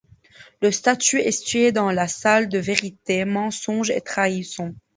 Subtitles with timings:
[0.63, 4.73] Sa statue est située dans la salle de Vérité, Mensonge et Trahison.